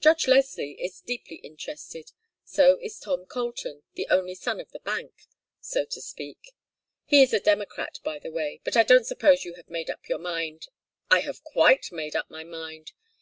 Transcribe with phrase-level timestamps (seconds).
[0.00, 5.24] Judge Leslie is deeply interested; so is Tom Colton, the only son of the bank,
[5.60, 6.52] so to speak.
[7.04, 10.08] He is a Democrat, by the way but I don't suppose you have made up
[10.08, 10.68] your mind"
[11.10, 12.92] "I have quite made up my mind.